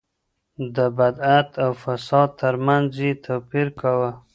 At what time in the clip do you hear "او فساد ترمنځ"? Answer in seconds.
1.63-2.89